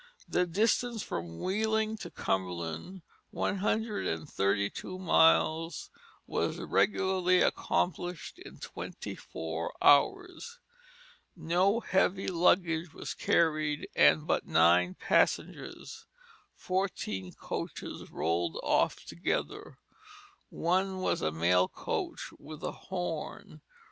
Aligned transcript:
The 0.27 0.47
distance 0.47 1.03
from 1.03 1.37
Wheeling 1.39 1.95
to 1.97 2.09
Cumberland, 2.09 3.03
one 3.29 3.57
hundred 3.57 4.07
and 4.07 4.27
thirty 4.27 4.67
two 4.67 4.97
miles, 4.97 5.91
was 6.25 6.57
regularly 6.57 7.43
accomplished 7.43 8.39
in 8.39 8.57
twenty 8.57 9.13
four 9.13 9.71
hours. 9.79 10.57
No 11.35 11.81
heavy 11.81 12.27
luggage 12.29 12.95
was 12.95 13.13
carried 13.13 13.87
and 13.95 14.25
but 14.25 14.47
nine 14.47 14.95
passengers; 14.95 16.07
fourteen 16.55 17.31
coaches 17.33 18.09
rolled 18.09 18.59
off 18.63 19.05
together 19.05 19.77
one 20.49 20.97
was 21.01 21.21
a 21.21 21.31
mail 21.31 21.67
coach 21.67 22.31
with 22.39 22.63
a 22.63 22.71
horn. 22.89 23.61